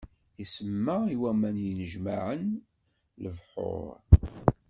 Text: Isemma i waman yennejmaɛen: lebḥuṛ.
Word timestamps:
Isemma 0.43 0.95
i 1.13 1.15
waman 1.21 1.55
yennejmaɛen: 1.65 2.49
lebḥuṛ. 3.21 3.95